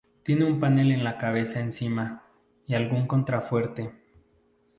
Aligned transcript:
Tiene 0.23 0.45
un 0.45 0.59
panel 0.59 0.91
en 0.91 1.03
la 1.03 1.19
cabeza 1.19 1.59
encima 1.59 2.23
y 2.65 2.73
algún 2.73 3.05
contrafuerte. 3.05 3.93